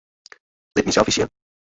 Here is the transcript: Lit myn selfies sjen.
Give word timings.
Lit 0.79 0.85
myn 0.89 0.95
selfies 0.95 1.15
sjen. 1.19 1.29